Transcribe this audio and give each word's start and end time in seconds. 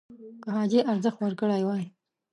که 0.41 0.49
حاجي 0.55 0.79
ارزښت 0.91 1.19
ورکړی 1.21 1.61
وای 1.63 1.83